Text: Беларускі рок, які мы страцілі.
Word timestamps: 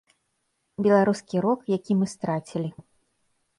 Беларускі 0.87 1.35
рок, 1.47 1.59
які 1.77 1.99
мы 2.01 2.05
страцілі. 2.17 2.69